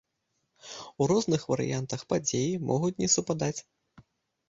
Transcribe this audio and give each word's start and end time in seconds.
У 1.03 1.09
розных 1.11 1.45
варыянтах 1.53 1.99
падзеі 2.15 2.59
могуць 2.73 2.97
не 3.05 3.15
супадаць. 3.19 3.57